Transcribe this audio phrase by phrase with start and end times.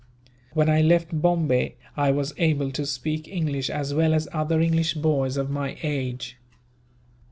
[0.53, 4.95] When I left Bombay I was able to speak English as well as other English
[4.95, 6.37] boys of my age.